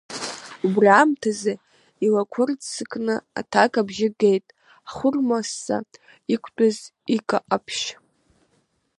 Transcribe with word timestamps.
Убри 0.65 0.87
аамҭазы 0.97 1.53
илақәрыццакны 2.05 3.15
аҭак 3.39 3.73
абжьы 3.81 4.09
геит, 4.19 4.45
ҳхәырма-сса 4.89 5.77
иқәтәаз 6.33 6.77
ика-ҟаԥшь. 7.15 7.85